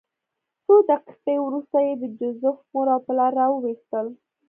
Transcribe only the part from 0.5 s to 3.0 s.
څو دقیقې وروسته یې د جوزف مور او